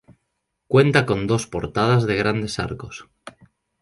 Cuenta 0.67 1.05
con 1.05 1.27
dos 1.27 1.45
portadas 1.45 2.07
de 2.07 2.15
grandes 2.15 2.57
arcos. 2.57 3.07